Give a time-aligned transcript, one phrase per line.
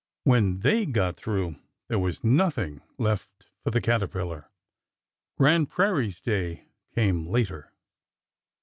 [0.23, 1.57] When they got through
[1.87, 4.49] there was nothing left for the caterpillar!
[5.37, 7.71] Grand Prairie's day came later.